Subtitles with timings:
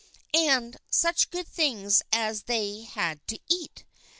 [0.33, 3.85] And such good things as they had to eat